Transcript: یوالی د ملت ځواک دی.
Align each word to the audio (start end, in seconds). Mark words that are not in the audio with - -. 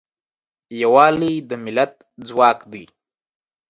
یوالی 0.81 1.33
د 1.49 1.51
ملت 1.63 1.93
ځواک 2.27 2.59
دی. 2.71 2.85